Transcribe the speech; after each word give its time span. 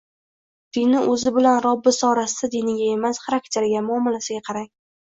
Dini 0.77 1.01
o‘zi 1.15 1.33
bilan 1.35 1.59
Robbisi 1.67 2.03
orasida, 2.09 2.51
diniga 2.57 2.91
emas 2.99 3.25
xarakteriga, 3.29 3.89
muomilasiga 3.93 4.47
qarang. 4.53 4.71